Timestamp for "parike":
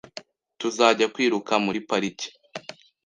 1.89-2.29